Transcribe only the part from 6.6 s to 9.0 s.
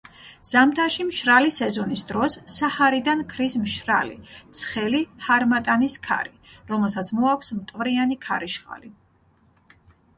რომელსაც მოაქვს მტვრიანი ქარიშხალი.